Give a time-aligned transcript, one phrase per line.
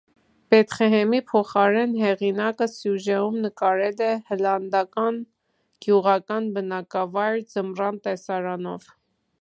[0.53, 5.21] Բեթղեհեմի փոխարեն հեղինակը սյուժեում նկարել է հլանդական
[5.87, 8.91] գյուղական բնակավայր՝ ձմռան տեսարանով։